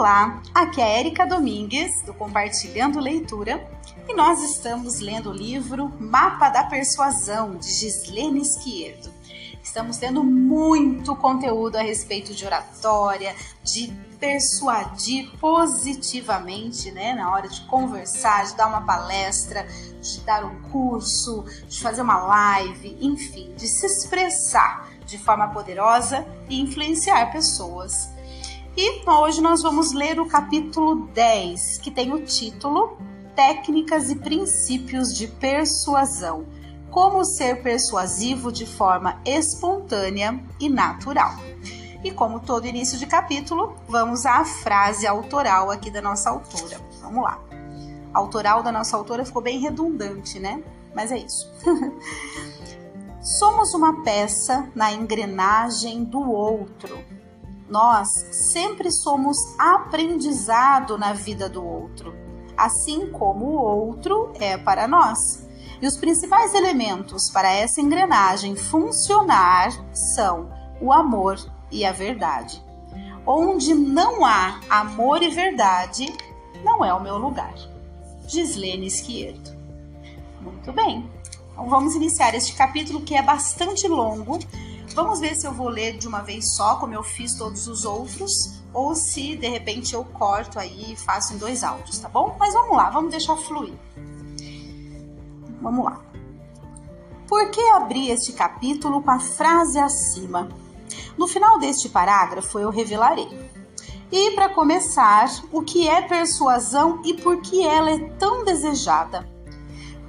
[0.00, 3.62] Olá, aqui é Erika Domingues, do Compartilhando Leitura,
[4.08, 9.12] e nós estamos lendo o livro Mapa da Persuasão, de Gislene Esquierdo.
[9.62, 17.60] Estamos tendo muito conteúdo a respeito de oratória, de persuadir positivamente, né, na hora de
[17.66, 19.68] conversar, de dar uma palestra,
[20.00, 26.26] de dar um curso, de fazer uma live, enfim, de se expressar de forma poderosa
[26.48, 28.18] e influenciar pessoas.
[28.76, 32.96] E hoje nós vamos ler o capítulo 10, que tem o título
[33.34, 36.46] Técnicas e Princípios de Persuasão.
[36.88, 41.34] Como ser persuasivo de forma espontânea e natural.
[42.04, 46.80] E como todo início de capítulo, vamos à frase autoral aqui da nossa autora.
[47.02, 47.40] Vamos lá.
[48.14, 50.62] Autoral da nossa autora ficou bem redundante, né?
[50.94, 51.52] Mas é isso.
[53.20, 57.19] Somos uma peça na engrenagem do outro
[57.70, 62.14] nós sempre somos aprendizado na vida do outro,
[62.56, 65.48] assim como o outro é para nós.
[65.80, 71.38] E os principais elementos para essa engrenagem funcionar são o amor
[71.70, 72.62] e a verdade.
[73.24, 76.12] Onde não há amor e verdade,
[76.64, 77.54] não é o meu lugar.
[78.26, 79.56] Gislene Esquierdo.
[80.40, 81.08] Muito bem.
[81.52, 84.38] Então vamos iniciar este capítulo que é bastante longo,
[84.94, 87.84] Vamos ver se eu vou ler de uma vez só, como eu fiz todos os
[87.84, 92.36] outros, ou se de repente eu corto aí e faço em dois áudios, tá bom?
[92.38, 93.74] Mas vamos lá, vamos deixar fluir.
[95.60, 96.00] Vamos lá.
[97.28, 100.48] Por que abrir este capítulo com a frase acima?
[101.16, 103.28] No final deste parágrafo eu revelarei.
[104.10, 109.28] E para começar, o que é persuasão e por que ela é tão desejada?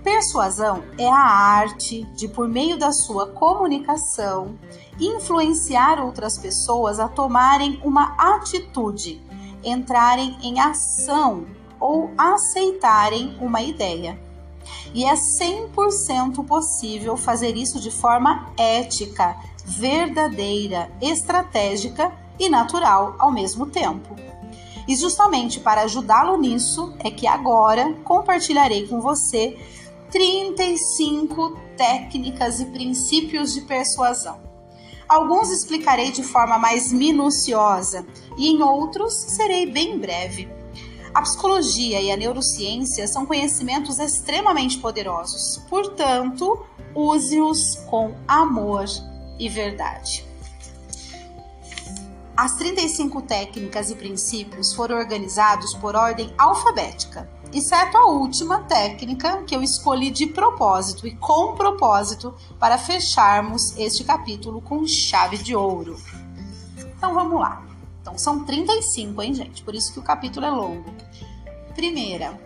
[0.03, 4.57] Persuasão é a arte de, por meio da sua comunicação,
[4.99, 9.21] influenciar outras pessoas a tomarem uma atitude,
[9.63, 11.45] entrarem em ação
[11.79, 14.19] ou aceitarem uma ideia.
[14.93, 23.67] E é 100% possível fazer isso de forma ética, verdadeira, estratégica e natural ao mesmo
[23.67, 24.15] tempo.
[24.87, 29.57] E justamente para ajudá-lo nisso é que agora compartilharei com você
[30.11, 34.41] 35 técnicas e princípios de persuasão.
[35.07, 38.05] Alguns explicarei de forma mais minuciosa
[38.37, 40.49] e em outros serei bem breve.
[41.13, 48.85] A psicologia e a neurociência são conhecimentos extremamente poderosos, portanto, use-os com amor
[49.39, 50.25] e verdade.
[52.35, 59.55] As 35 técnicas e princípios foram organizados por ordem alfabética exceto a última técnica que
[59.55, 65.99] eu escolhi de propósito e com propósito para fecharmos este capítulo com chave de ouro.
[66.97, 67.63] Então vamos lá.
[68.01, 69.63] Então são 35, hein, gente?
[69.63, 70.89] Por isso que o capítulo é longo.
[71.75, 72.39] Primeira,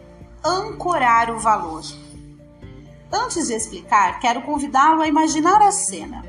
[0.43, 1.83] ancorar o valor.
[3.11, 6.23] Antes de explicar, quero convidá-lo a imaginar a cena.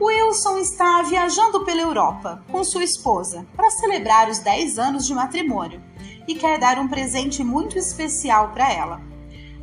[0.00, 5.80] Wilson está viajando pela Europa com sua esposa para celebrar os 10 anos de matrimônio
[6.26, 9.00] e quer dar um presente muito especial para ela.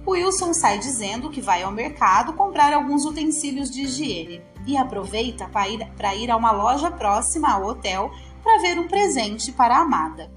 [0.06, 6.16] Wilson sai dizendo que vai ao mercado comprar alguns utensílios de higiene e aproveita para
[6.16, 8.12] ir, a uma loja próxima ao hotel
[8.44, 10.32] para ver um presente para a amada.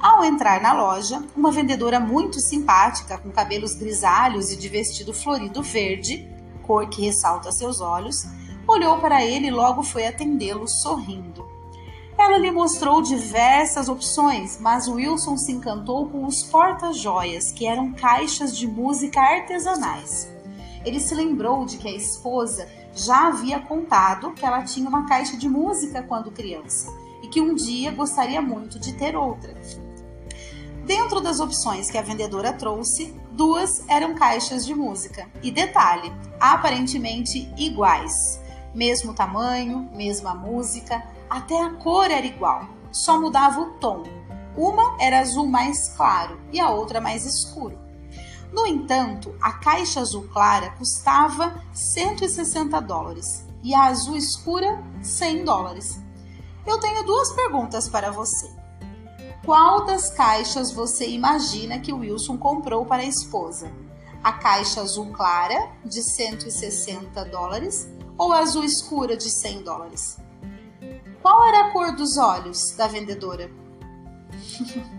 [0.00, 5.62] Ao entrar na loja, uma vendedora muito simpática, com cabelos grisalhos e de vestido florido
[5.62, 6.28] verde,
[6.62, 8.24] cor que ressalta seus olhos,
[8.66, 11.53] olhou para ele e logo foi atendê-lo sorrindo.
[12.16, 18.56] Ela lhe mostrou diversas opções, mas Wilson se encantou com os porta-joias, que eram caixas
[18.56, 20.32] de música artesanais.
[20.84, 25.36] Ele se lembrou de que a esposa já havia contado que ela tinha uma caixa
[25.36, 26.92] de música quando criança
[27.22, 29.54] e que um dia gostaria muito de ter outra.
[30.86, 35.26] Dentro das opções que a vendedora trouxe, duas eram caixas de música.
[35.42, 38.38] E detalhe, aparentemente iguais.
[38.74, 41.02] Mesmo tamanho, mesma música,
[41.34, 44.04] até a cor era igual, só mudava o tom.
[44.56, 47.76] Uma era azul mais claro e a outra mais escuro.
[48.52, 56.00] No entanto, a caixa azul clara custava 160 dólares e a azul escura 100 dólares.
[56.64, 58.48] Eu tenho duas perguntas para você.
[59.44, 63.72] Qual das caixas você imagina que Wilson comprou para a esposa?
[64.22, 70.23] A caixa azul clara de 160 dólares ou a azul escura de 100 dólares?
[71.24, 73.50] Qual era a cor dos olhos da vendedora?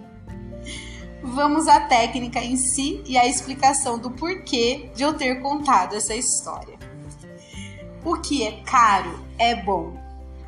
[1.22, 6.16] Vamos à técnica em si e à explicação do porquê de eu ter contado essa
[6.16, 6.80] história.
[8.04, 9.96] O que é caro é bom.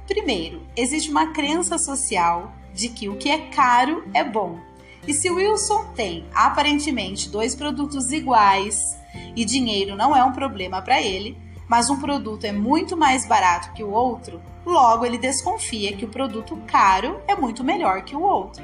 [0.07, 4.59] Primeiro, existe uma crença social de que o que é caro é bom.
[5.07, 8.97] E se Wilson tem aparentemente dois produtos iguais
[9.35, 11.37] e dinheiro não é um problema para ele,
[11.67, 16.09] mas um produto é muito mais barato que o outro, logo ele desconfia que o
[16.09, 18.63] produto caro é muito melhor que o outro.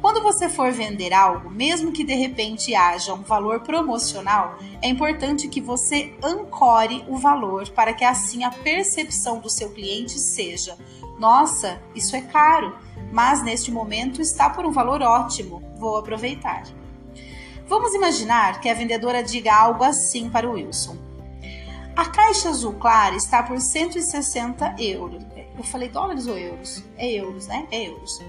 [0.00, 5.48] Quando você for vender algo, mesmo que de repente haja um valor promocional, é importante
[5.48, 10.76] que você ancore o valor para que assim a percepção do seu cliente seja:
[11.18, 12.76] nossa, isso é caro,
[13.10, 16.62] mas neste momento está por um valor ótimo, vou aproveitar.
[17.66, 21.05] Vamos imaginar que a vendedora diga algo assim para o Wilson.
[21.96, 25.24] A caixa azul clara está por 160 euros.
[25.56, 26.84] Eu falei dólares ou euros?
[26.98, 27.66] É euros, né?
[27.70, 28.20] É euros.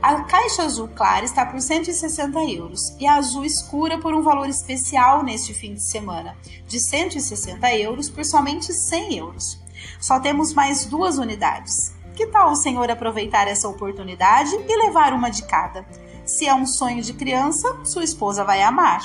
[0.00, 4.48] A caixa azul clara está por 160 euros e a azul escura por um valor
[4.48, 6.34] especial neste fim de semana,
[6.66, 9.60] de 160 euros por somente 100 euros.
[10.00, 11.94] Só temos mais duas unidades.
[12.16, 15.84] Que tal o senhor aproveitar essa oportunidade e levar uma de cada?
[16.24, 19.02] Se é um sonho de criança, sua esposa vai amar.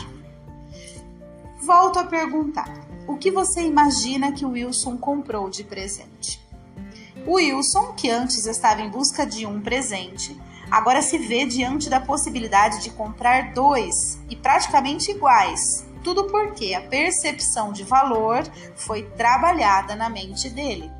[1.62, 6.44] Volto a perguntar o que você imagina que Wilson comprou de presente?
[7.28, 10.40] Wilson, que antes estava em busca de um presente,
[10.72, 15.86] agora se vê diante da possibilidade de comprar dois e praticamente iguais.
[16.04, 18.44] Tudo porque a percepção de valor
[18.76, 20.92] foi trabalhada na mente dele.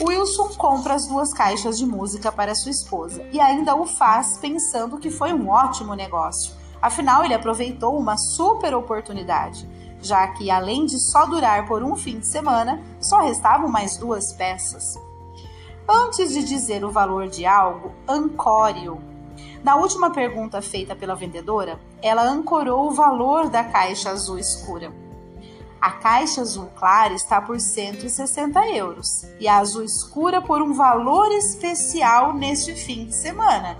[0.00, 4.98] Wilson compra as duas caixas de música para sua esposa e ainda o faz pensando
[4.98, 6.52] que foi um ótimo negócio.
[6.82, 9.66] Afinal, ele aproveitou uma super oportunidade
[10.04, 14.32] já que além de só durar por um fim de semana, só restavam mais duas
[14.32, 14.98] peças.
[15.88, 19.00] Antes de dizer o valor de algo, ancore-o.
[19.62, 24.92] Na última pergunta feita pela vendedora, ela ancorou o valor da caixa azul escura.
[25.80, 31.30] A caixa azul clara está por 160 euros e a azul escura por um valor
[31.32, 33.76] especial neste fim de semana,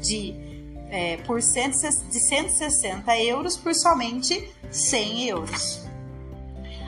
[0.00, 0.55] de
[0.90, 1.76] é, por cento,
[2.10, 5.86] de 160 euros por somente 100 euros.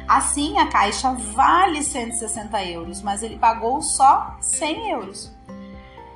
[0.09, 5.39] Assim, a caixa vale 160 euros, mas ele pagou só 100 euros.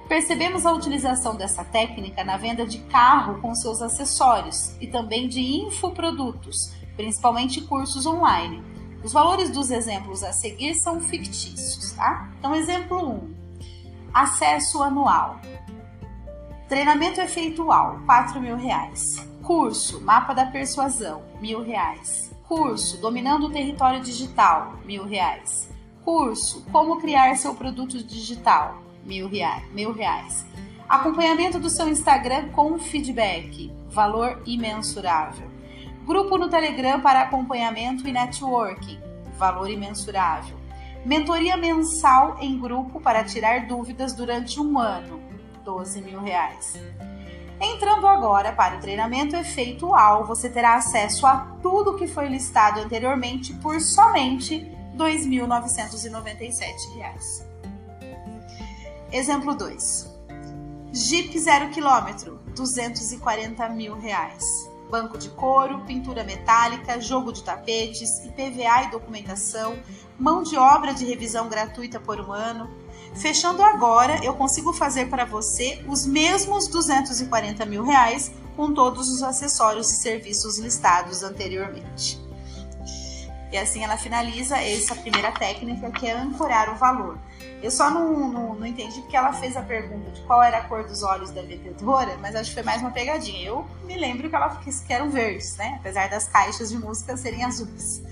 [0.08, 5.40] Percebemos a utilização dessa técnica na venda de carro com seus acessórios e também de
[5.40, 8.62] infoprodutos, principalmente cursos online.
[9.02, 12.30] Os valores dos exemplos a seguir são fictícios, tá?
[12.38, 13.34] Então, exemplo 1:
[14.14, 15.40] acesso anual.
[16.72, 19.28] Treinamento efeitual, 4 mil reais.
[19.42, 22.34] Curso, mapa da persuasão, mil reais.
[22.48, 25.68] Curso, dominando o território digital, mil reais.
[26.02, 29.70] Curso, como criar seu produto digital, mil reais.
[29.74, 30.46] Mil reais.
[30.88, 35.50] Acompanhamento do seu Instagram com feedback, valor imensurável.
[36.06, 38.98] Grupo no Telegram para acompanhamento e networking,
[39.36, 40.56] valor imensurável.
[41.04, 45.20] Mentoria mensal em grupo para tirar dúvidas durante um ano,
[45.64, 46.74] 12 mil reais.
[47.60, 53.54] Entrando agora para o treinamento efeitual, você terá acesso a tudo que foi listado anteriormente
[53.54, 57.46] por somente R$ 2.997.
[59.12, 60.10] Exemplo 2.
[60.92, 64.44] Jeep 0 km, 240 mil reais.
[64.90, 69.78] Banco de couro, pintura metálica, jogo de tapetes, IPVA e documentação,
[70.18, 72.68] mão de obra de revisão gratuita por um ano,
[73.14, 79.22] Fechando agora, eu consigo fazer para você os mesmos 240 mil reais com todos os
[79.22, 82.20] acessórios e serviços listados anteriormente.
[83.52, 87.18] E assim ela finaliza essa primeira técnica, que é ancorar o valor.
[87.62, 90.64] Eu só não, não, não, entendi porque ela fez a pergunta de qual era a
[90.64, 93.46] cor dos olhos da vendedora, mas acho que foi mais uma pegadinha.
[93.46, 95.76] Eu me lembro que ela quis que eram verdes, né?
[95.78, 98.02] Apesar das caixas de música serem azuis.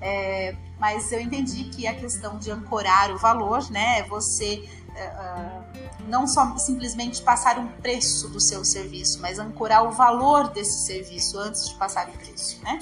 [0.00, 5.62] É, mas eu entendi que a questão de ancorar o valor, né, é você uh,
[6.08, 11.38] não só simplesmente passar um preço do seu serviço, mas ancorar o valor desse serviço
[11.38, 12.78] antes de passar o preço, né?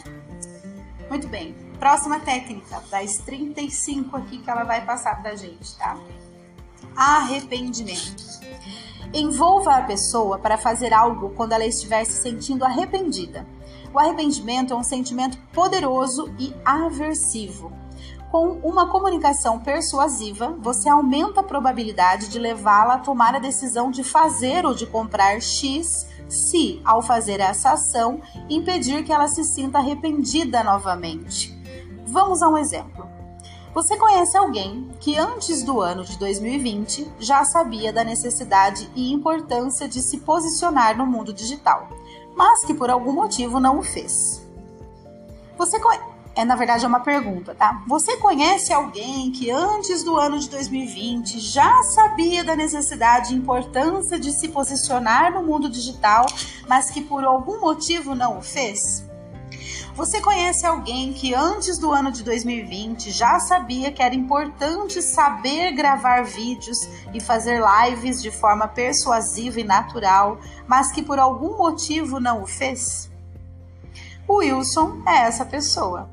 [1.11, 1.55] Muito bem.
[1.79, 5.97] Próxima técnica, das 35 aqui que ela vai passar pra gente, tá?
[6.97, 8.25] Arrependimento.
[9.13, 13.47] Envolva a pessoa para fazer algo quando ela estiver se sentindo arrependida.
[13.92, 17.73] O arrependimento é um sentimento poderoso e aversivo.
[18.30, 24.04] Com uma comunicação persuasiva, você aumenta a probabilidade de levá-la a tomar a decisão de
[24.04, 29.78] fazer ou de comprar X se, ao fazer essa ação, impedir que ela se sinta
[29.78, 31.57] arrependida novamente.
[32.07, 33.09] Vamos a um exemplo.
[33.75, 39.88] Você conhece alguém que antes do ano de 2020 já sabia da necessidade e importância
[39.88, 41.88] de se posicionar no mundo digital,
[42.38, 44.40] mas que por algum motivo não o fez.
[45.59, 45.76] Você
[46.37, 47.83] é na verdade é uma pergunta, tá?
[47.88, 54.21] Você conhece alguém que antes do ano de 2020 já sabia da necessidade e importância
[54.21, 56.26] de se posicionar no mundo digital,
[56.68, 59.08] mas que por algum motivo não o fez?
[59.99, 65.73] Você conhece alguém que antes do ano de 2020 já sabia que era importante saber
[65.73, 70.38] gravar vídeos e fazer lives de forma persuasiva e natural,
[70.69, 73.11] mas que por algum motivo não o fez?
[74.28, 76.09] O Wilson é essa pessoa.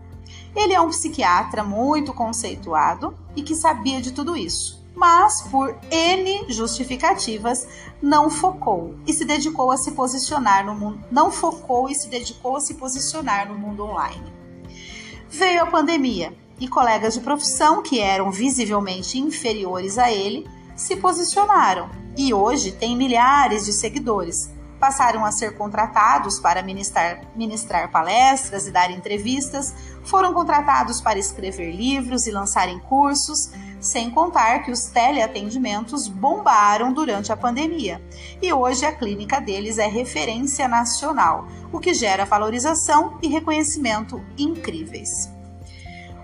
[0.56, 6.46] Ele é um psiquiatra muito conceituado e que sabia de tudo isso mas por N
[6.48, 7.68] justificativas
[8.02, 12.56] não focou e se dedicou a se posicionar no mundo, não focou e se dedicou
[12.56, 14.34] a se posicionar no mundo online.
[15.30, 21.90] Veio a pandemia e colegas de profissão que eram visivelmente inferiores a ele se posicionaram
[22.18, 24.50] e hoje tem milhares de seguidores.
[24.80, 29.74] Passaram a ser contratados para ministrar, ministrar palestras e dar entrevistas,
[30.04, 33.52] foram contratados para escrever livros e lançarem cursos,
[33.86, 38.02] sem contar que os teleatendimentos bombaram durante a pandemia.
[38.42, 45.30] E hoje a clínica deles é referência nacional, o que gera valorização e reconhecimento incríveis.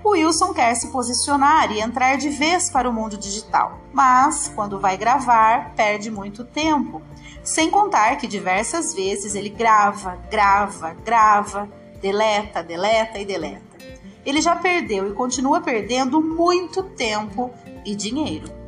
[0.04, 4.80] O Wilson quer se posicionar e entrar de vez para o mundo digital, mas quando
[4.80, 7.04] vai gravar, perde muito tempo.
[7.44, 11.70] Sem contar que diversas vezes ele grava, grava, grava,
[12.02, 13.71] deleta, deleta e deleta
[14.26, 17.52] ele já perdeu e continua perdendo muito tempo
[17.86, 18.62] e dinheiro.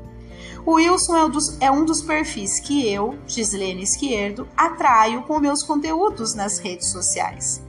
[0.66, 5.38] O Wilson é um dos, é um dos perfis que eu, Gislene Esquerdo, atraio com
[5.38, 7.62] meus conteúdos nas redes sociais.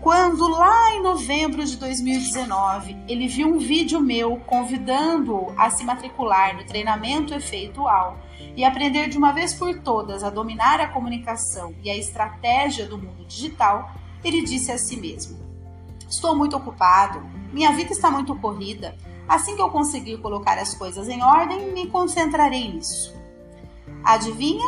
[0.00, 6.54] Quando lá em novembro de 2019 ele viu um vídeo meu convidando-o a se matricular
[6.56, 8.18] no treinamento efeitual
[8.56, 12.96] e aprender de uma vez por todas a dominar a comunicação e a estratégia do
[12.96, 13.90] mundo digital,
[14.22, 15.47] ele disse a si mesmo:
[16.08, 17.20] Estou muito ocupado,
[17.52, 18.96] minha vida está muito corrida.
[19.28, 23.14] Assim que eu conseguir colocar as coisas em ordem, me concentrarei nisso.
[24.02, 24.64] Adivinha?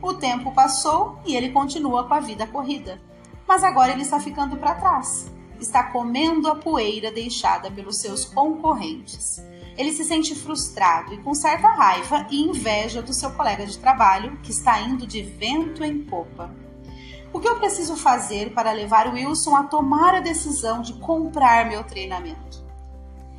[0.00, 3.00] O tempo passou e ele continua com a vida corrida.
[3.46, 5.32] Mas agora ele está ficando para trás.
[5.58, 9.42] Está comendo a poeira deixada pelos seus concorrentes.
[9.76, 14.38] Ele se sente frustrado e com certa raiva e inveja do seu colega de trabalho
[14.42, 16.54] que está indo de vento em popa.
[17.34, 21.68] O que eu preciso fazer para levar o Wilson a tomar a decisão de comprar
[21.68, 22.64] meu treinamento?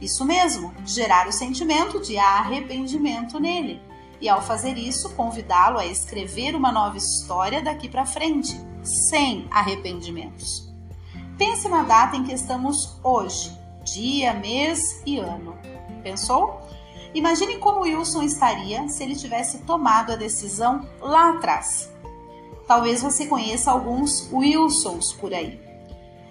[0.01, 3.81] Isso mesmo, gerar o sentimento de arrependimento nele.
[4.19, 10.69] E ao fazer isso, convidá-lo a escrever uma nova história daqui para frente, sem arrependimentos.
[11.37, 15.57] Pense na data em que estamos hoje, dia, mês e ano.
[16.03, 16.67] Pensou?
[17.13, 21.94] Imagine como Wilson estaria se ele tivesse tomado a decisão lá atrás.
[22.67, 25.60] Talvez você conheça alguns Wilsons por aí.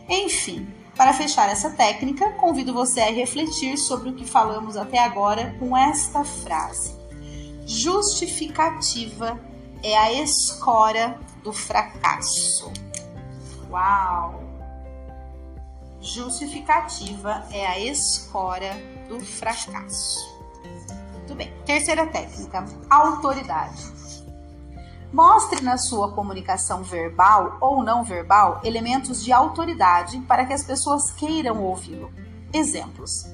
[0.09, 5.55] Enfim, para fechar essa técnica, convido você a refletir sobre o que falamos até agora
[5.59, 6.95] com esta frase:
[7.67, 9.41] Justificativa
[9.83, 12.73] é a escora do fracasso.
[13.71, 14.43] Uau!
[16.00, 18.76] Justificativa é a escora
[19.09, 20.35] do fracasso.
[21.12, 21.53] Muito bem.
[21.64, 23.94] Terceira técnica: autoridade.
[25.14, 31.12] Mostre na sua comunicação verbal ou não verbal elementos de autoridade para que as pessoas
[31.12, 32.11] queiram ouvi-lo.
[32.52, 33.25] Exemplos: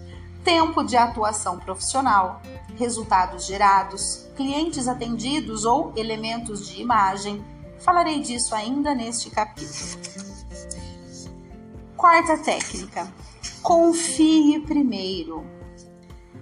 [0.45, 2.43] tempo de atuação profissional,
[2.77, 7.43] resultados gerados, clientes atendidos ou elementos de imagem.
[7.79, 10.03] Falarei disso ainda neste capítulo.
[11.97, 13.11] Quarta técnica:
[13.63, 15.60] confie primeiro.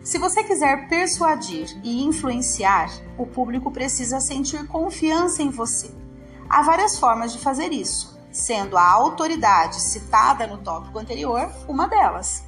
[0.08, 5.94] Se você quiser persuadir e influenciar, o público precisa sentir confiança em você.
[6.48, 12.42] Há várias formas de fazer isso, sendo a autoridade citada no tópico anterior uma delas.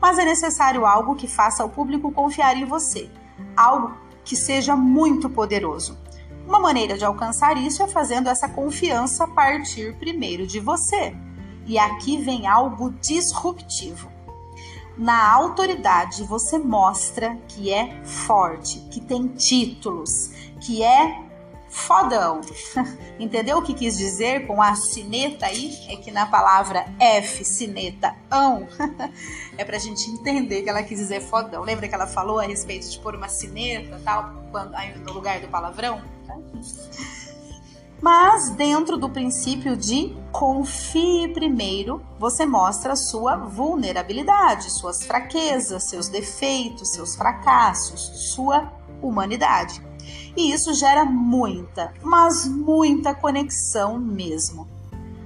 [0.00, 3.10] Mas é necessário algo que faça o público confiar em você,
[3.56, 3.92] algo
[4.24, 5.98] que seja muito poderoso.
[6.46, 11.12] Uma maneira de alcançar isso é fazendo essa confiança partir primeiro de você.
[11.66, 14.08] E aqui vem algo disruptivo
[15.00, 20.30] na autoridade você mostra que é forte, que tem títulos,
[20.60, 21.24] que é
[21.70, 22.42] fodão.
[23.18, 25.74] Entendeu o que quis dizer com a cineta aí?
[25.88, 28.68] É que na palavra F, cineta, ão,
[29.56, 31.62] é pra gente entender que ela quis dizer fodão.
[31.62, 35.40] Lembra que ela falou a respeito de pôr uma cineta tal, quando, aí no lugar
[35.40, 36.02] do palavrão?
[38.00, 46.92] Mas dentro do princípio de confie primeiro, você mostra sua vulnerabilidade, suas fraquezas, seus defeitos,
[46.92, 49.82] seus fracassos, sua humanidade.
[50.34, 54.66] E isso gera muita, mas muita conexão mesmo.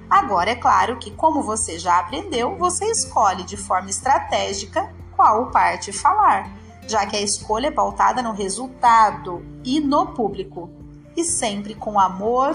[0.09, 5.93] Agora, é claro que, como você já aprendeu, você escolhe de forma estratégica qual parte
[5.93, 6.51] falar,
[6.87, 10.69] já que a escolha é pautada no resultado e no público,
[11.15, 12.53] e sempre com amor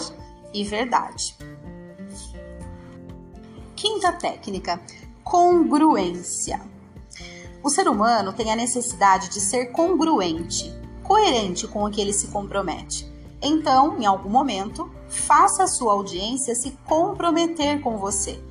[0.53, 1.37] e verdade.
[3.77, 4.81] Quinta técnica:
[5.25, 6.61] congruência.
[7.63, 12.29] O ser humano tem a necessidade de ser congruente, coerente com o que ele se
[12.29, 13.11] compromete.
[13.43, 18.43] Então, em algum momento, faça a sua audiência se comprometer com você.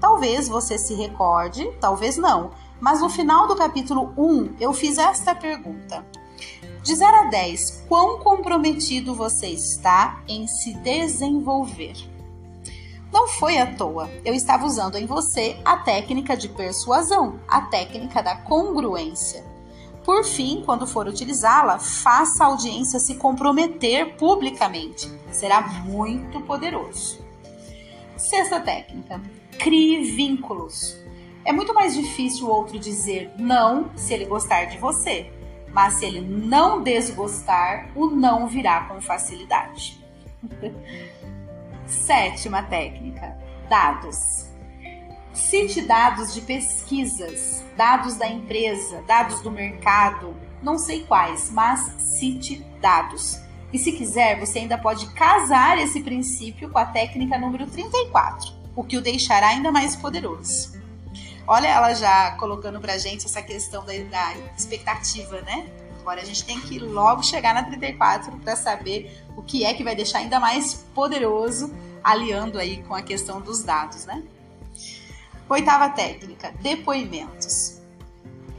[0.00, 5.34] Talvez você se recorde, talvez não, mas no final do capítulo 1 eu fiz esta
[5.34, 6.04] pergunta:
[6.84, 11.94] De 0 a 10, quão comprometido você está em se desenvolver?
[13.10, 18.22] Não foi à toa, eu estava usando em você a técnica de persuasão, a técnica
[18.22, 19.42] da congruência.
[20.04, 25.10] Por fim, quando for utilizá-la, faça a audiência se comprometer publicamente.
[25.32, 27.18] Será muito poderoso.
[28.14, 29.22] Sexta técnica:
[29.58, 30.98] crie vínculos.
[31.46, 35.32] É muito mais difícil o outro dizer não se ele gostar de você,
[35.74, 40.02] mas se ele não desgostar, o não virá com facilidade.
[41.84, 43.36] Sétima técnica:
[43.68, 44.48] dados.
[45.32, 52.64] Cite dados de pesquisas, dados da empresa, dados do mercado, não sei quais, mas cite
[52.80, 53.40] dados.
[53.72, 58.84] E se quiser, você ainda pode casar esse princípio com a técnica número 34, o
[58.84, 60.73] que o deixará ainda mais poderoso.
[61.46, 65.68] Olha ela já colocando pra gente essa questão da, da expectativa, né?
[66.00, 69.84] Agora a gente tem que logo chegar na 34 para saber o que é que
[69.84, 74.22] vai deixar ainda mais poderoso, aliando aí com a questão dos dados, né?
[75.48, 77.80] Oitava técnica: depoimentos.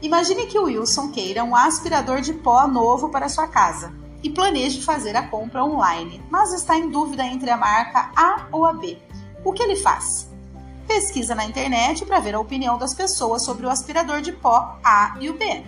[0.02, 4.82] Imagine que o Wilson queira um aspirador de pó novo para sua casa e planeje
[4.82, 8.98] fazer a compra online, mas está em dúvida entre a marca A ou a B.
[9.44, 10.28] O que ele faz?
[10.86, 15.16] Pesquisa na internet para ver a opinião das pessoas sobre o aspirador de pó A
[15.20, 15.64] e o B.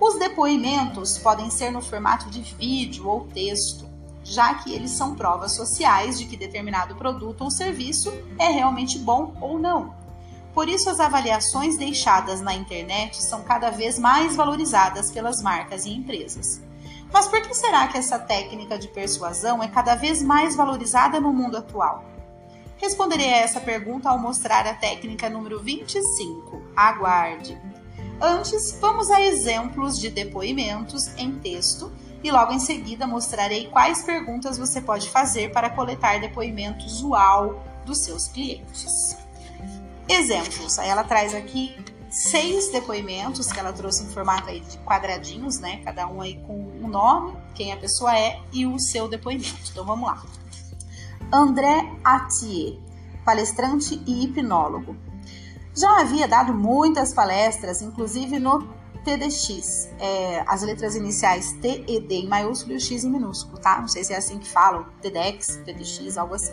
[0.00, 3.88] Os depoimentos podem ser no formato de vídeo ou texto,
[4.24, 9.32] já que eles são provas sociais de que determinado produto ou serviço é realmente bom
[9.40, 9.94] ou não.
[10.52, 15.90] Por isso, as avaliações deixadas na internet são cada vez mais valorizadas pelas marcas e
[15.90, 16.60] empresas.
[17.12, 21.32] Mas por que será que essa técnica de persuasão é cada vez mais valorizada no
[21.32, 22.11] mundo atual?
[22.82, 26.60] Responderei a essa pergunta ao mostrar a técnica número 25.
[26.74, 27.56] Aguarde.
[28.20, 31.92] Antes, vamos a exemplos de depoimentos em texto
[32.24, 37.98] e logo em seguida mostrarei quais perguntas você pode fazer para coletar depoimentos uau dos
[37.98, 39.16] seus clientes.
[40.08, 40.76] Exemplos.
[40.80, 41.76] Aí ela traz aqui
[42.10, 45.80] seis depoimentos que ela trouxe em formato aí de quadradinhos, né?
[45.84, 49.70] Cada um aí com o um nome, quem a pessoa é e o seu depoimento.
[49.70, 50.20] Então vamos lá.
[51.32, 52.78] André Atier,
[53.24, 54.96] palestrante e hipnólogo.
[55.74, 58.68] Já havia dado muitas palestras, inclusive no
[59.04, 63.58] TDX, é, as letras iniciais T e D em maiúsculo e o X em minúsculo,
[63.58, 63.80] tá?
[63.80, 66.52] Não sei se é assim que falam, TEDx, TDX, algo assim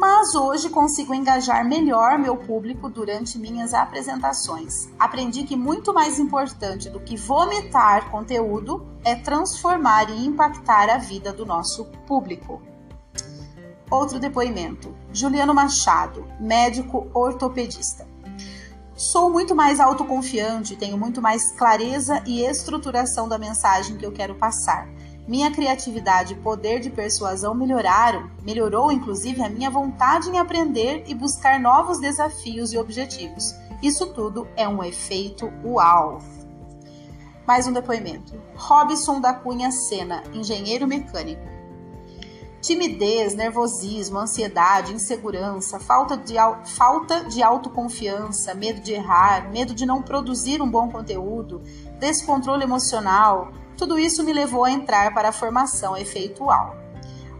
[0.00, 4.88] mas hoje consigo engajar melhor meu público durante minhas apresentações.
[4.98, 11.34] Aprendi que muito mais importante do que vomitar conteúdo é transformar e impactar a vida
[11.34, 12.62] do nosso público.
[13.90, 18.08] Outro depoimento: Juliano Machado, médico ortopedista.
[18.94, 24.34] Sou muito mais autoconfiante, tenho muito mais clareza e estruturação da mensagem que eu quero
[24.34, 24.86] passar
[25.30, 31.14] minha criatividade e poder de persuasão melhoraram, melhorou inclusive a minha vontade em aprender e
[31.14, 33.54] buscar novos desafios e objetivos.
[33.80, 36.18] Isso tudo é um efeito uau.
[37.46, 38.42] Mais um depoimento.
[38.56, 41.59] Robson da Cunha Sena, engenheiro mecânico.
[42.60, 46.34] Timidez, nervosismo, ansiedade, insegurança, falta de,
[46.66, 51.62] falta de autoconfiança, medo de errar, medo de não produzir um bom conteúdo,
[51.98, 56.76] descontrole emocional, tudo isso me levou a entrar para a formação efeitual.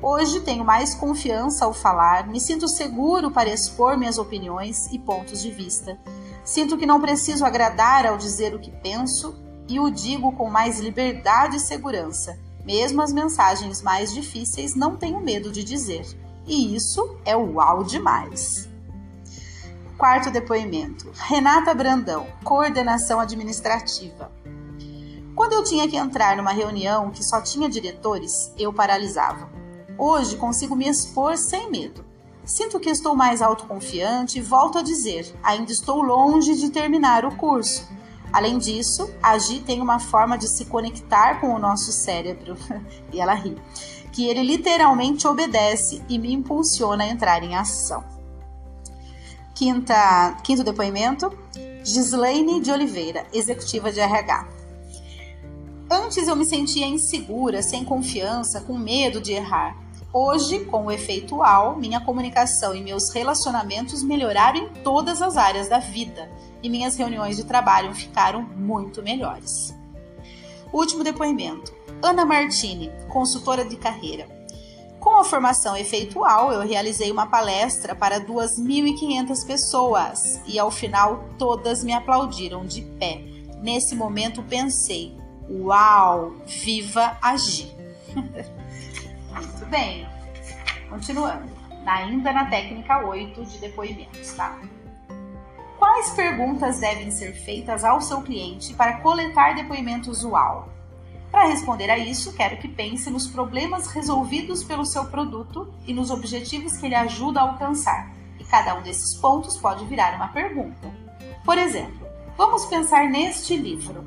[0.02, 5.42] Hoje tenho mais confiança ao falar, me sinto seguro para expor minhas opiniões e pontos
[5.42, 5.98] de vista.
[6.42, 10.80] Sinto que não preciso agradar ao dizer o que penso e o digo com mais
[10.80, 12.38] liberdade e segurança.
[12.64, 16.06] Mesmo as mensagens mais difíceis não tenho medo de dizer.
[16.46, 18.68] E isso é uau demais.
[19.96, 21.10] Quarto depoimento.
[21.14, 24.32] Renata Brandão, coordenação administrativa.
[25.34, 29.48] Quando eu tinha que entrar numa reunião que só tinha diretores, eu paralisava.
[29.96, 32.04] Hoje consigo me expor sem medo.
[32.44, 37.36] Sinto que estou mais autoconfiante e volto a dizer: ainda estou longe de terminar o
[37.36, 37.88] curso.
[38.32, 42.56] Além disso, agir tem uma forma de se conectar com o nosso cérebro,
[43.12, 43.56] e ela ri,
[44.12, 48.04] que ele literalmente obedece e me impulsiona a entrar em ação.
[49.54, 51.36] Quinta, quinto depoimento,
[51.84, 54.48] Gislaine de Oliveira, executiva de RH.
[55.90, 59.76] Antes eu me sentia insegura, sem confiança, com medo de errar.
[60.12, 65.68] Hoje, com o efeito UAU, minha comunicação e meus relacionamentos melhoraram em todas as áreas
[65.68, 66.28] da vida
[66.62, 69.74] e minhas reuniões de trabalho ficaram muito melhores.
[70.72, 71.74] Último depoimento.
[72.02, 74.26] Ana Martini, consultora de carreira.
[75.00, 81.82] Com a formação efeitual, eu realizei uma palestra para 2.500 pessoas e ao final todas
[81.82, 83.22] me aplaudiram de pé.
[83.62, 85.16] Nesse momento pensei:
[85.48, 87.74] Uau, viva agir!
[88.14, 90.06] Muito bem,
[90.88, 91.50] continuando,
[91.86, 94.60] ainda na técnica 8 de depoimentos, tá?
[95.80, 100.68] Quais perguntas devem ser feitas ao seu cliente para coletar depoimentos UAU?
[101.30, 106.10] Para responder a isso, quero que pense nos problemas resolvidos pelo seu produto e nos
[106.10, 108.14] objetivos que ele ajuda a alcançar.
[108.38, 110.92] E cada um desses pontos pode virar uma pergunta.
[111.46, 114.04] Por exemplo, vamos pensar neste livro: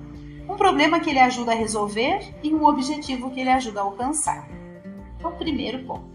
[0.47, 4.47] um problema que ele ajuda a resolver e um objetivo que ele ajuda a alcançar.
[5.17, 6.12] Então, primeiro ponto.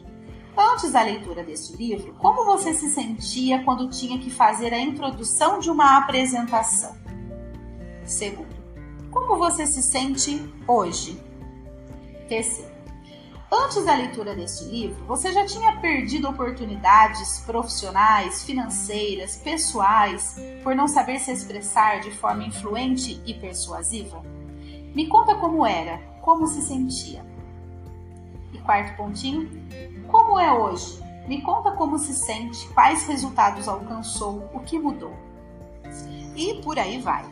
[0.61, 5.61] Antes da leitura deste livro, como você se sentia quando tinha que fazer a introdução
[5.61, 6.97] de uma apresentação?
[8.05, 8.57] Segundo,
[9.09, 11.17] como você se sente hoje?
[12.29, 12.73] Terceiro,
[13.53, 20.89] antes da leitura deste livro, você já tinha perdido oportunidades profissionais, financeiras, pessoais por não
[20.89, 24.21] saber se expressar de forma influente e persuasiva?
[24.93, 27.25] Me conta como era, como se sentia.
[28.69, 29.49] Quarto pontinho,
[30.09, 31.03] como é hoje?
[31.27, 35.17] Me conta como se sente, quais resultados alcançou, o que mudou.
[36.37, 37.25] E por aí vai.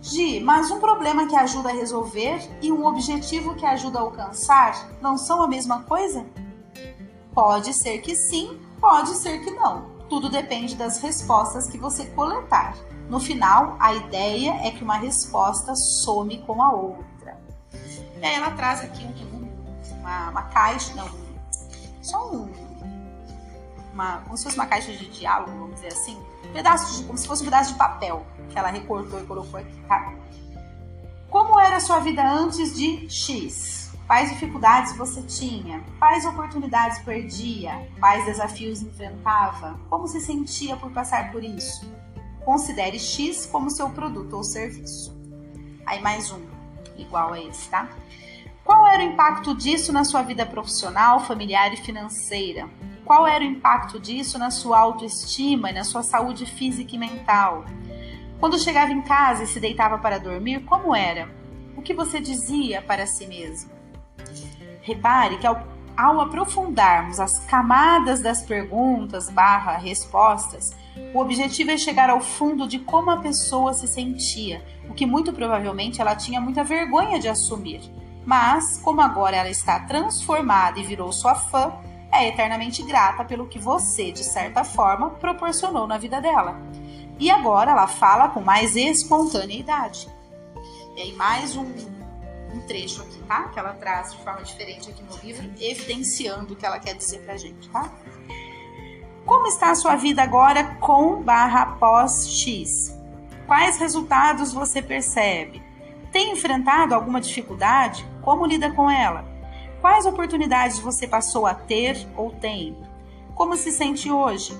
[0.00, 4.88] Gi, mas um problema que ajuda a resolver e um objetivo que ajuda a alcançar
[5.02, 6.24] não são a mesma coisa?
[7.34, 9.90] Pode ser que sim, pode ser que não.
[10.08, 12.74] Tudo depende das respostas que você coletar.
[13.10, 17.38] No final, a ideia é que uma resposta some com a outra.
[18.22, 19.33] E aí ela traz aqui um,
[20.04, 21.08] uma, uma caixa, não,
[22.02, 22.52] só um,
[23.94, 27.16] uma, como se fosse uma caixa de diálogo, vamos dizer assim, um pedaço de, como
[27.16, 30.12] se fosse um pedaço de papel que ela recortou e colocou aqui, tá?
[31.30, 33.90] Como era a sua vida antes de X?
[34.06, 35.82] Quais dificuldades você tinha?
[35.98, 37.88] Quais oportunidades perdia?
[37.98, 39.80] Quais desafios enfrentava?
[39.88, 41.90] Como se sentia por passar por isso?
[42.44, 45.16] Considere X como seu produto ou serviço.
[45.86, 46.40] Aí mais um,
[46.98, 47.88] igual a esse, tá?
[48.64, 52.66] Qual era o impacto disso na sua vida profissional, familiar e financeira?
[53.04, 57.66] Qual era o impacto disso na sua autoestima e na sua saúde física e mental?
[58.40, 61.28] Quando chegava em casa e se deitava para dormir, como era?
[61.76, 63.70] O que você dizia para si mesmo?
[64.80, 65.62] Repare que ao,
[65.94, 70.74] ao aprofundarmos as camadas das perguntas barra respostas,
[71.12, 75.34] o objetivo é chegar ao fundo de como a pessoa se sentia, o que muito
[75.34, 77.92] provavelmente ela tinha muita vergonha de assumir
[78.24, 81.72] mas, como agora ela está transformada e virou sua fã,
[82.10, 86.56] é eternamente grata pelo que você, de certa forma, proporcionou na vida dela.
[87.18, 90.08] E agora ela fala com mais espontaneidade.
[90.96, 91.64] E aí, mais um,
[92.54, 93.48] um trecho aqui, tá?
[93.48, 97.18] Que ela traz de forma diferente aqui no livro, evidenciando o que ela quer dizer
[97.20, 97.92] pra gente, tá?
[99.26, 102.94] Como está a sua vida agora com barra pós X?
[103.46, 105.62] Quais resultados você percebe?
[106.14, 108.06] Tem enfrentado alguma dificuldade?
[108.22, 109.24] Como lida com ela?
[109.80, 112.78] Quais oportunidades você passou a ter ou tem?
[113.34, 114.56] Como se sente hoje?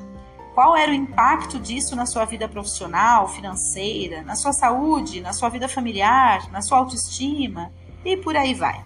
[0.52, 5.48] Qual era o impacto disso na sua vida profissional, financeira, na sua saúde, na sua
[5.48, 7.70] vida familiar, na sua autoestima
[8.04, 8.82] e por aí vai.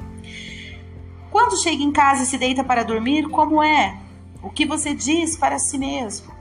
[1.31, 3.98] Quando chega em casa e se deita para dormir, como é?
[4.42, 6.35] O que você diz para si mesmo?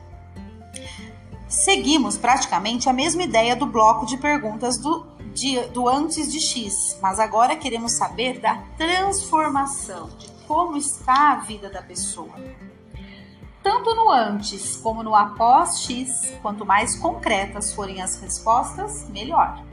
[1.47, 6.97] Seguimos praticamente a mesma ideia do bloco de perguntas do de, do antes de X,
[6.99, 12.33] mas agora queremos saber da transformação, de como está a vida da pessoa.
[13.61, 19.63] Tanto no antes como no após X, quanto mais concretas forem as respostas, melhor.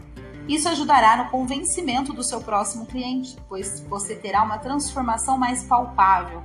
[0.46, 6.42] Isso ajudará no convencimento do seu próximo cliente, pois você terá uma transformação mais palpável.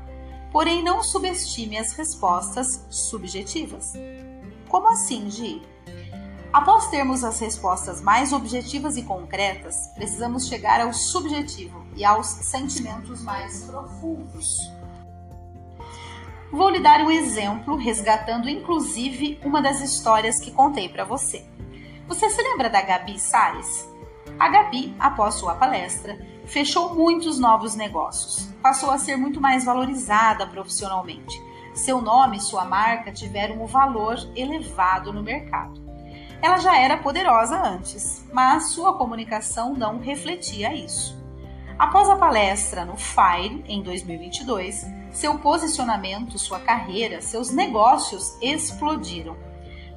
[0.49, 3.93] Porém, não subestime as respostas subjetivas.
[4.69, 5.61] Como assim, Gi?
[6.51, 13.21] Após termos as respostas mais objetivas e concretas, precisamos chegar ao subjetivo e aos sentimentos
[13.23, 14.57] mais profundos.
[16.51, 21.45] Vou lhe dar um exemplo, resgatando inclusive uma das histórias que contei para você.
[22.07, 23.87] Você se lembra da Gabi Salles?
[24.39, 30.47] A Gabi, após sua palestra, fechou muitos novos negócios, passou a ser muito mais valorizada
[30.47, 35.88] profissionalmente seu nome e sua marca tiveram um valor elevado no mercado.
[36.41, 41.19] Ela já era poderosa antes, mas sua comunicação não refletia isso.
[41.77, 49.35] Após a palestra no FIRE em 2022, seu posicionamento, sua carreira, seus negócios explodiram.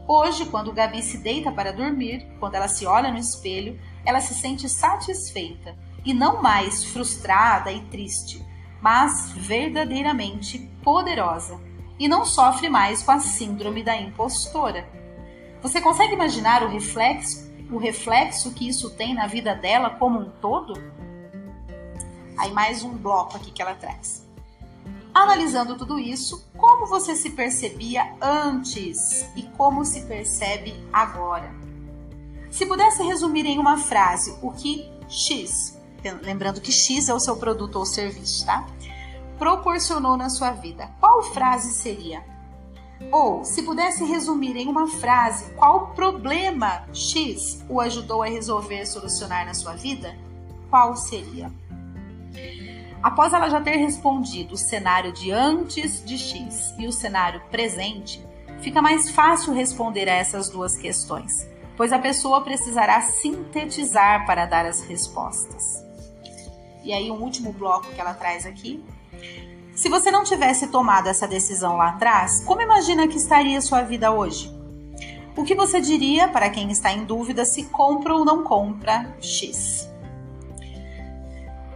[0.06, 4.34] Hoje, quando Gabi se deita para dormir, quando ela se olha no espelho, ela se
[4.34, 8.44] sente satisfeita e não mais frustrada e triste,
[8.80, 11.60] mas verdadeiramente poderosa
[12.00, 15.01] e não sofre mais com a síndrome da impostora.
[15.62, 20.28] Você consegue imaginar o reflexo, o reflexo que isso tem na vida dela como um
[20.28, 20.74] todo?
[22.36, 24.26] Aí mais um bloco aqui que ela traz.
[25.14, 31.54] Analisando tudo isso, como você se percebia antes e como se percebe agora?
[32.50, 35.78] Se pudesse resumir em uma frase o que X,
[36.22, 38.66] lembrando que X é o seu produto ou serviço, tá?
[39.38, 42.31] Proporcionou na sua vida, qual frase seria?
[43.10, 49.44] Ou, se pudesse resumir em uma frase, qual problema X o ajudou a resolver, solucionar
[49.44, 50.16] na sua vida?
[50.70, 51.52] Qual seria?
[53.02, 58.24] Após ela já ter respondido o cenário de antes de X e o cenário presente,
[58.60, 64.64] fica mais fácil responder a essas duas questões, pois a pessoa precisará sintetizar para dar
[64.64, 65.84] as respostas.
[66.84, 68.82] E aí, um último bloco que ela traz aqui
[69.74, 74.12] se você não tivesse tomado essa decisão lá atrás, como imagina que estaria sua vida
[74.12, 74.52] hoje?
[75.34, 79.88] O que você diria para quem está em dúvida se compra ou não compra X?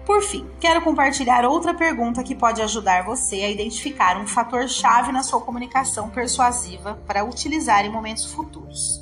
[0.04, 5.22] Por fim, quero compartilhar outra pergunta que pode ajudar você a identificar um fator-chave na
[5.22, 9.00] sua comunicação persuasiva para utilizar em momentos futuros.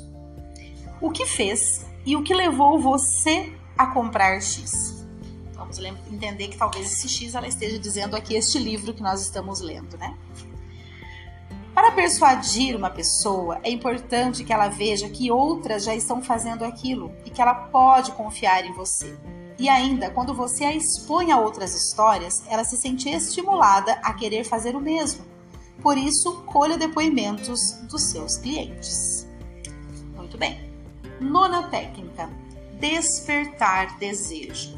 [1.01, 4.94] O que fez e o que levou você a comprar X?
[5.77, 9.61] Vamos entender que talvez esse X ela esteja dizendo aqui este livro que nós estamos
[9.61, 10.15] lendo, né?
[11.73, 17.11] Para persuadir uma pessoa, é importante que ela veja que outras já estão fazendo aquilo
[17.25, 19.17] e que ela pode confiar em você.
[19.59, 24.43] E ainda, quando você a expõe a outras histórias, ela se sente estimulada a querer
[24.45, 25.25] fazer o mesmo.
[25.81, 29.27] Por isso, colha depoimentos dos seus clientes.
[30.15, 30.71] Muito bem.
[31.19, 32.29] Nona técnica:
[32.79, 34.77] despertar desejo.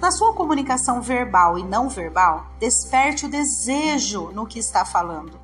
[0.00, 5.38] Na sua comunicação verbal e não verbal, desperte o desejo no que está falando.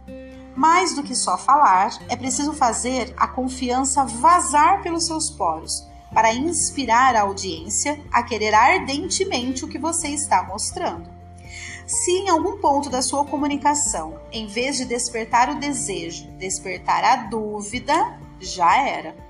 [0.57, 6.33] Mais do que só falar, é preciso fazer a confiança vazar pelos seus poros, para
[6.33, 11.07] inspirar a audiência a querer ardentemente o que você está mostrando.
[11.87, 17.17] Se em algum ponto da sua comunicação, em vez de despertar o desejo, despertar a
[17.27, 19.26] dúvida, já era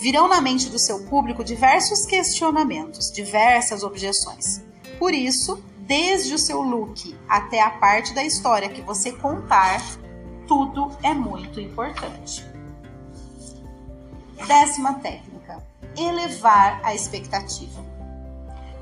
[0.00, 4.62] virão na mente do seu público diversos questionamentos, diversas objeções.
[4.98, 9.82] Por isso, desde o seu look até a parte da história que você contar,
[10.46, 12.44] tudo é muito importante.
[14.46, 15.62] Décima técnica:
[15.96, 17.84] elevar a expectativa.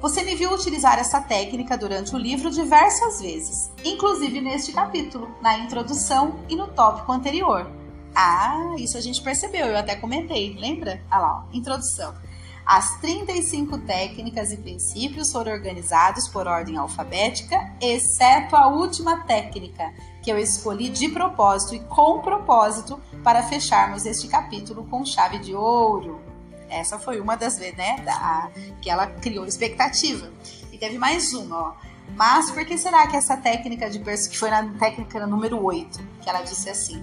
[0.01, 5.59] Você me viu utilizar essa técnica durante o livro diversas vezes, inclusive neste capítulo, na
[5.59, 7.69] introdução e no tópico anterior.
[8.15, 11.01] Ah, isso a gente percebeu, eu até comentei, lembra?
[11.11, 12.15] Ah lá, ó, introdução.
[12.69, 19.91] As 35 técnicas e princípios foram organizados por ordem alfabética, exceto a última técnica,
[20.23, 25.55] que eu escolhi de propósito e com propósito para fecharmos este capítulo com chave de
[25.55, 26.21] ouro.
[26.69, 28.51] Essa foi uma das vezes, né, da,
[28.83, 30.31] que ela criou expectativa.
[30.71, 31.73] E teve mais uma, ó.
[32.15, 36.29] Mas por que será que essa técnica de que foi na técnica número 8, que
[36.29, 37.03] ela disse assim: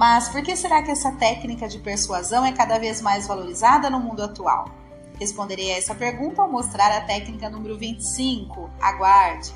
[0.00, 4.00] mas por que será que essa técnica de persuasão é cada vez mais valorizada no
[4.00, 4.70] mundo atual?
[5.18, 8.70] Responderei a essa pergunta ao mostrar a técnica número 25.
[8.80, 9.52] Aguarde!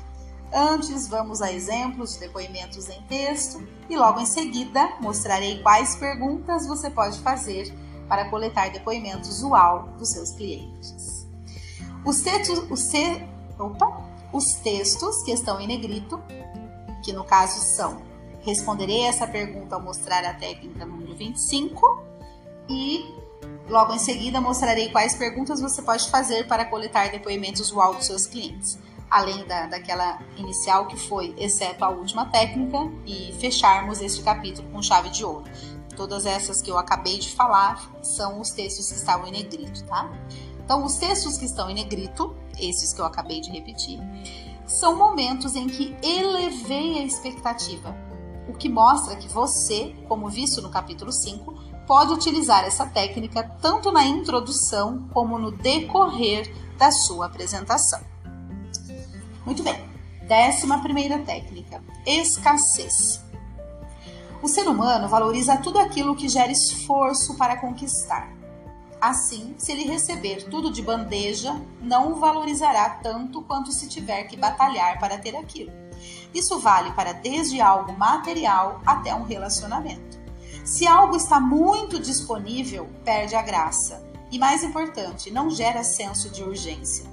[0.53, 6.67] Antes, vamos a exemplos de depoimentos em texto e logo em seguida mostrarei quais perguntas
[6.67, 7.73] você pode fazer
[8.07, 11.27] para coletar depoimentos UAU dos seus clientes.
[12.05, 12.23] Os
[12.69, 13.27] os, te,
[13.57, 13.99] opa,
[14.31, 16.21] os textos que estão em negrito,
[17.03, 18.13] que no caso são
[18.45, 22.03] Responderei essa pergunta ao mostrar a técnica número 25
[22.69, 23.11] e
[23.67, 28.27] logo em seguida mostrarei quais perguntas você pode fazer para coletar depoimentos UAU dos seus
[28.27, 28.77] clientes,
[29.09, 34.79] além da, daquela inicial que foi, exceto a última técnica, e fecharmos este capítulo com
[34.79, 35.45] chave de ouro.
[35.97, 40.07] Todas essas que eu acabei de falar são os textos que estavam em negrito, tá?
[40.63, 43.99] Então, os textos que estão em negrito, esses que eu acabei de repetir,
[44.67, 47.95] são momentos em que elevei a expectativa,
[48.47, 51.53] o que mostra que você, como visto no capítulo 5,
[51.87, 58.01] pode utilizar essa técnica tanto na introdução como no decorrer da sua apresentação.
[59.45, 59.83] Muito bem.
[60.27, 63.23] Décima primeira técnica: escassez.
[64.41, 68.31] O ser humano valoriza tudo aquilo que gera esforço para conquistar.
[68.99, 74.37] Assim, se ele receber tudo de bandeja, não o valorizará tanto quanto se tiver que
[74.37, 75.71] batalhar para ter aquilo.
[76.33, 80.19] Isso vale para desde algo material até um relacionamento.
[80.63, 84.03] Se algo está muito disponível, perde a graça.
[84.31, 87.05] E mais importante, não gera senso de urgência.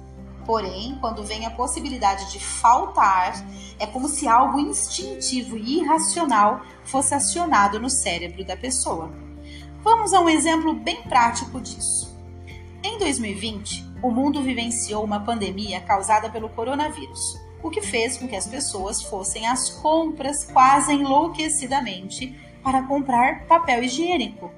[0.45, 3.33] Porém, quando vem a possibilidade de faltar,
[3.79, 9.09] é como se algo instintivo e irracional fosse acionado no cérebro da pessoa.
[9.81, 12.13] Vamos a um exemplo bem prático disso.
[12.83, 18.35] Em 2020, o mundo vivenciou uma pandemia causada pelo coronavírus, o que fez com que
[18.35, 24.51] as pessoas fossem às compras quase enlouquecidamente para comprar papel higiênico.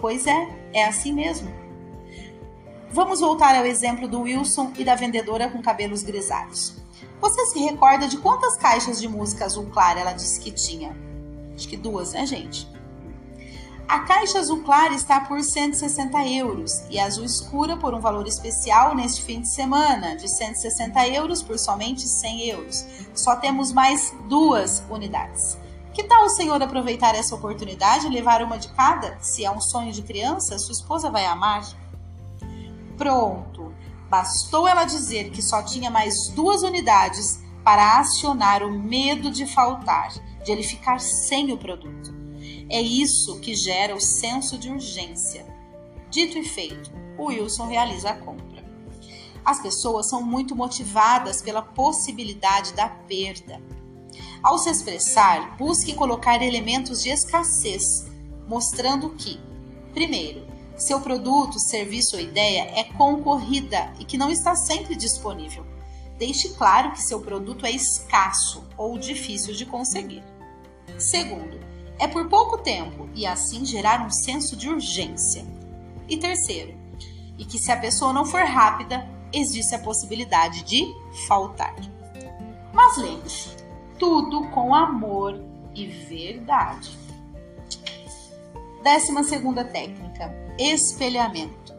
[0.00, 1.52] Pois é, é assim mesmo.
[2.90, 6.80] Vamos voltar ao exemplo do Wilson e da vendedora com cabelos grisalhos.
[7.20, 10.96] Você se recorda de quantas caixas de música azul clara ela disse que tinha?
[11.54, 12.68] Acho que duas, né, gente?
[13.86, 18.26] A caixa azul clara está por 160 euros e a azul escura por um valor
[18.26, 22.84] especial neste fim de semana, de 160 euros por somente 100 euros.
[23.14, 25.58] Só temos mais duas unidades.
[25.92, 29.18] Que tal o senhor aproveitar essa oportunidade e levar uma de cada?
[29.20, 31.62] Se é um sonho de criança, sua esposa vai amar.
[32.96, 33.72] Pronto!
[34.08, 40.12] Bastou ela dizer que só tinha mais duas unidades para acionar o medo de faltar,
[40.42, 42.23] de ele ficar sem o produto.
[42.68, 45.44] É isso que gera o senso de urgência.
[46.10, 48.64] Dito e feito, o Wilson realiza a compra.
[49.44, 53.60] As pessoas são muito motivadas pela possibilidade da perda.
[54.42, 58.06] Ao se expressar, busque colocar elementos de escassez,
[58.48, 59.38] mostrando que,
[59.92, 60.46] primeiro,
[60.76, 65.64] seu produto, serviço ou ideia é concorrida e que não está sempre disponível.
[66.18, 70.22] Deixe claro que seu produto é escasso ou difícil de conseguir.
[70.98, 71.58] Segundo,
[71.98, 75.44] é por pouco tempo e assim gerar um senso de urgência.
[76.08, 76.74] E terceiro,
[77.38, 80.86] e que se a pessoa não for rápida, existe a possibilidade de
[81.26, 81.74] faltar.
[82.72, 83.56] Mas lembre-se,
[83.98, 85.40] tudo com amor
[85.74, 86.98] e verdade.
[88.82, 91.74] Décima segunda técnica, espelhamento.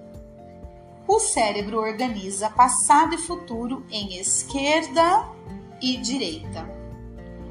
[1.07, 5.29] O cérebro organiza passado e futuro em esquerda
[5.79, 6.67] e direita.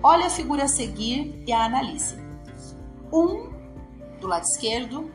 [0.03, 2.24] Olhe a figura a seguir e a analise.
[3.15, 3.49] 1 um
[4.21, 5.09] do lado esquerdo,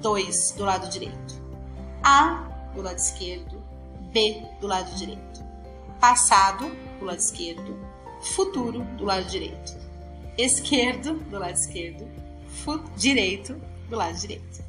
[0.00, 1.42] 2 do lado direito.
[2.02, 3.62] A do lado esquerdo,
[4.10, 5.44] B do lado direito.
[6.00, 7.78] Passado do lado esquerdo,
[8.22, 9.76] futuro do lado direito.
[10.38, 12.08] Esquerdo do lado esquerdo,
[12.96, 13.60] direito
[13.90, 14.64] do lado direito.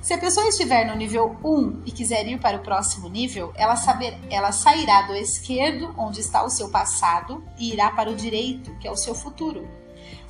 [0.00, 3.76] Se a pessoa estiver no nível 1 e quiser ir para o próximo nível, ela,
[3.76, 8.74] saber, ela sairá do esquerdo, onde está o seu passado, e irá para o direito,
[8.78, 9.81] que é o seu futuro.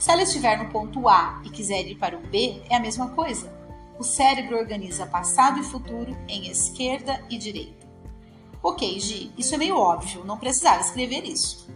[0.03, 3.11] Se ela estiver no ponto A e quiser ir para o B, é a mesma
[3.11, 3.57] coisa.
[3.97, 7.87] O cérebro organiza passado e futuro em esquerda e direita.
[8.61, 11.69] Ok, Gi, isso é meio óbvio, não precisava escrever isso.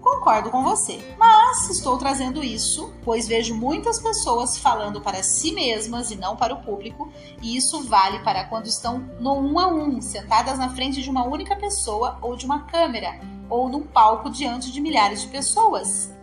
[0.00, 6.12] Concordo com você, mas estou trazendo isso, pois vejo muitas pessoas falando para si mesmas
[6.12, 7.10] e não para o público,
[7.42, 11.26] e isso vale para quando estão no um a um, sentadas na frente de uma
[11.26, 13.18] única pessoa ou de uma câmera,
[13.50, 16.13] ou num palco diante de milhares de pessoas.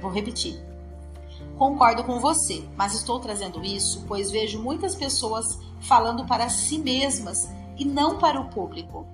[0.00, 0.60] Vou repetir.
[1.56, 7.48] Concordo com você, mas estou trazendo isso pois vejo muitas pessoas falando para si mesmas
[7.76, 9.06] e não para o público.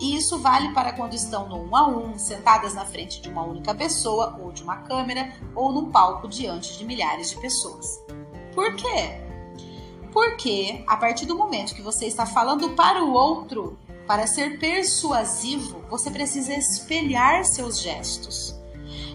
[0.00, 3.44] E isso vale para quando estão no um a um, sentadas na frente de uma
[3.44, 8.00] única pessoa, ou de uma câmera, ou num palco diante de milhares de pessoas.
[8.52, 9.20] Por quê?
[10.12, 15.84] Porque a partir do momento que você está falando para o outro, para ser persuasivo,
[15.88, 18.60] você precisa espelhar seus gestos.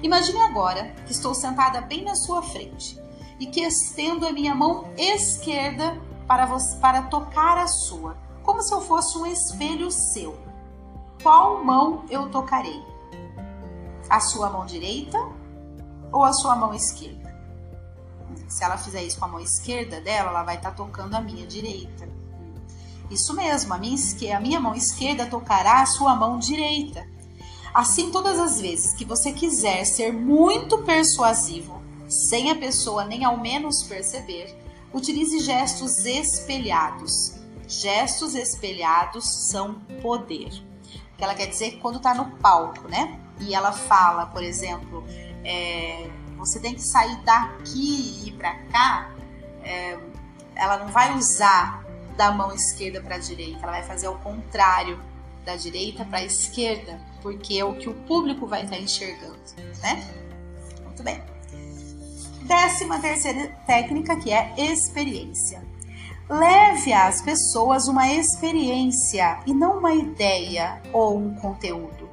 [0.02, 3.02] Imagine agora que estou sentada bem na sua frente
[3.40, 8.74] e que estendo a minha mão esquerda para, você, para tocar a sua, como se
[8.74, 10.48] eu fosse um espelho seu
[11.22, 12.82] qual mão eu tocarei?
[14.10, 15.18] A sua mão direita
[16.12, 17.36] ou a sua mão esquerda?
[18.48, 21.22] Se ela fizer isso com a mão esquerda dela, ela vai estar tá tocando a
[21.22, 22.08] minha direita.
[23.10, 23.98] Isso mesmo, a minha,
[24.36, 27.06] a minha mão esquerda tocará a sua mão direita.
[27.78, 33.38] Assim, todas as vezes que você quiser ser muito persuasivo, sem a pessoa nem ao
[33.38, 34.58] menos perceber,
[34.92, 37.36] utilize gestos espelhados.
[37.68, 40.50] Gestos espelhados são poder
[41.16, 43.20] que ela quer dizer quando está no palco, né?
[43.40, 45.04] E ela fala, por exemplo,
[45.46, 49.12] é, você tem que sair daqui e ir para cá.
[49.62, 50.00] É,
[50.56, 51.86] ela não vai usar
[52.18, 55.00] da mão esquerda para a direita, ela vai fazer ao contrário,
[55.46, 59.38] da direita para a esquerda, porque é o que o público vai estar tá enxergando,
[59.82, 60.08] né?
[60.84, 61.22] Muito bem.
[62.44, 65.62] Décima terceira técnica que é experiência.
[66.30, 72.10] Leve às pessoas uma experiência e não uma ideia ou um conteúdo.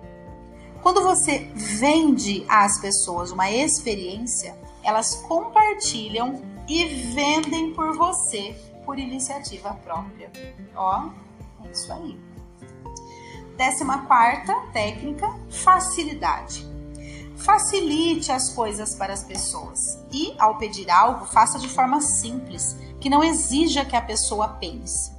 [0.83, 9.73] Quando você vende às pessoas uma experiência, elas compartilham e vendem por você por iniciativa
[9.83, 10.31] própria.
[10.77, 11.09] Ó,
[11.65, 12.24] é isso aí.
[13.57, 16.67] Décima quarta técnica, facilidade.
[17.37, 23.11] Facilite as coisas para as pessoas e, ao pedir algo, faça de forma simples, que
[23.11, 25.13] não exija que a pessoa pense.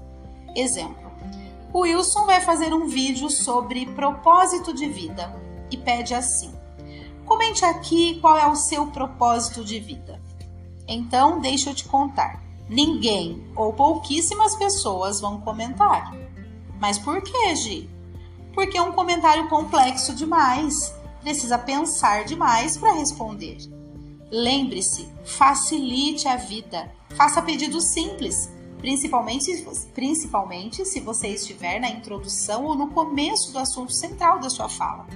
[0.56, 1.12] Exemplo:
[1.72, 5.36] o Wilson vai fazer um vídeo sobre propósito de vida
[5.70, 6.54] e pede assim:
[7.26, 10.22] comente aqui qual é o seu propósito de vida.
[10.88, 12.42] Então, deixa eu te contar.
[12.68, 16.14] Ninguém ou pouquíssimas pessoas vão comentar.
[16.80, 17.95] Mas por que, Gi?
[18.56, 20.96] Porque é um comentário complexo demais
[21.26, 23.58] precisa pensar demais para responder.
[24.32, 28.48] Lembre-se, facilite a vida, faça pedidos simples,
[28.78, 34.70] principalmente, principalmente se você estiver na introdução ou no começo do assunto central da sua
[34.70, 35.08] fala.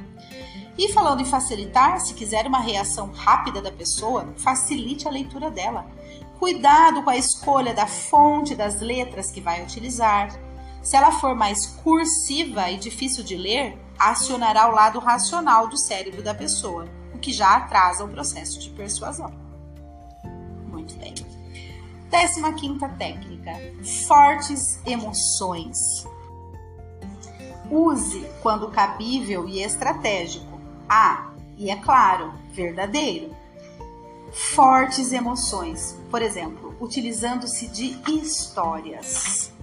[0.75, 5.85] E falando em facilitar, se quiser uma reação rápida da pessoa, facilite a leitura dela.
[6.39, 10.39] Cuidado com a escolha da fonte das letras que vai utilizar.
[10.89, 16.23] Se ela for mais cursiva e difícil de ler, acionará o lado racional do cérebro
[16.23, 19.31] da pessoa, o que já atrasa o processo de persuasão.
[20.67, 21.13] Muito bem.
[22.09, 23.51] Décima quinta técnica:
[24.07, 26.07] fortes emoções.
[27.69, 30.59] Use quando cabível e estratégico.
[30.89, 33.29] Ah, e é claro, verdadeiro.
[34.33, 39.53] Fortes emoções, por exemplo, utilizando-se de histórias.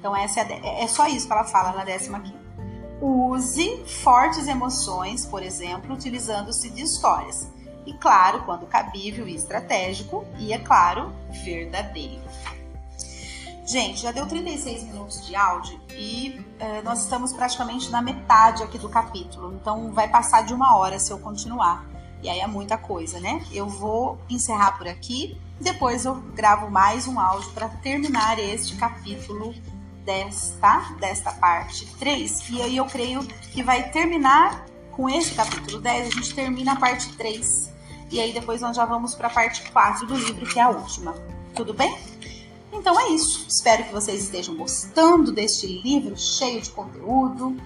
[0.00, 2.40] Então, essa é, é só isso que ela fala na décima quinta.
[3.02, 7.46] Use fortes emoções, por exemplo, utilizando-se de histórias.
[7.84, 11.12] E claro, quando cabível e estratégico, e é claro,
[11.44, 12.22] verdadeiro.
[13.66, 18.78] Gente, já deu 36 minutos de áudio e uh, nós estamos praticamente na metade aqui
[18.78, 21.86] do capítulo, então vai passar de uma hora se eu continuar.
[22.22, 23.44] E aí é muita coisa, né?
[23.52, 29.54] Eu vou encerrar por aqui, depois eu gravo mais um áudio para terminar este capítulo
[30.10, 32.50] desta, desta parte 3.
[32.50, 36.76] E aí eu creio que vai terminar com esse capítulo 10, a gente termina a
[36.76, 37.70] parte 3.
[38.10, 40.70] E aí depois nós já vamos para a parte 4 do livro, que é a
[40.70, 41.14] última.
[41.54, 41.96] Tudo bem?
[42.72, 43.46] Então é isso.
[43.48, 47.56] Espero que vocês estejam gostando deste livro cheio de conteúdo,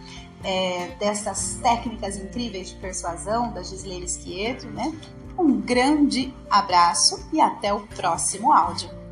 [0.43, 4.95] é, dessas técnicas incríveis de persuasão da Gislene Schieto, né?
[5.39, 9.04] Um grande abraço e até o próximo áudio.